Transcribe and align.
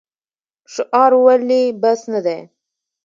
شعار 0.73 1.11
ولې 1.25 1.61
بس 1.81 2.01
نه 2.13 2.19
دی؟ 2.25 2.39